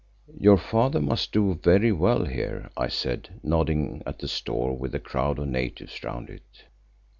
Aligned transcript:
"Your 0.39 0.57
father 0.57 0.99
must 0.99 1.31
do 1.31 1.53
very 1.63 1.91
well 1.91 2.25
here," 2.25 2.71
I 2.75 2.87
said, 2.87 3.39
nodding 3.43 4.01
at 4.07 4.17
the 4.17 4.27
store 4.27 4.75
with 4.75 4.93
the 4.93 4.99
crowd 4.99 5.37
of 5.37 5.47
natives 5.47 6.03
round 6.03 6.27
it. 6.31 6.63